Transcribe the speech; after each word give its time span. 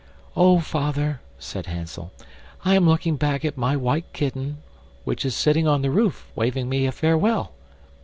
"Oh! 0.35 0.59
father," 0.59 1.21
said 1.37 1.67
Hansel, 1.67 2.11
"I 2.65 2.73
am 2.73 2.89
looking 2.89 3.17
back 3.17 3.45
at 3.45 3.55
my 3.55 3.75
white 3.77 4.11
kitten, 4.13 4.57
which 5.03 5.23
is 5.23 5.35
sitting 5.35 5.67
on 5.67 5.83
the 5.83 5.91
roof, 5.91 6.25
waving 6.35 6.67
me 6.67 6.87
a 6.87 6.91
farewell." 6.91 7.51